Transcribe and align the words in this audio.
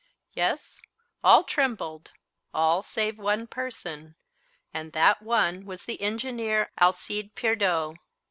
Yes, 0.33 0.81
all 1.23 1.43
trembled, 1.43 2.09
all 2.55 2.81
save 2.81 3.19
one 3.19 3.45
person, 3.45 4.15
and 4.73 4.93
that 4.93 5.21
one 5.21 5.63
was 5.63 5.85
the 5.85 6.01
engineer 6.01 6.71
Alcide 6.81 7.35
Pierdeux. 7.35 7.93